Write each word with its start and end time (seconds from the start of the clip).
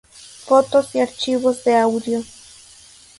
Fotos 0.47 0.95
y 0.95 0.99
archivos 0.99 1.63
de 1.63 1.77
audio 1.77 2.23